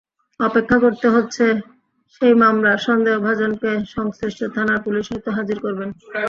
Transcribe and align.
অপেক্ষা 0.39 0.77
করতে 0.79 1.07
হচ্ছে 1.09 1.45
সেই 2.15 2.33
মামলার 2.41 2.79
সন্দেহভাজনকে 2.79 3.71
সংশ্লিষ্ট 3.95 4.39
থানার 4.55 4.79
পুলিশ 4.85 5.05
হয়তো 5.11 5.29
হাজির 5.37 5.57
করবেন। 5.59 5.89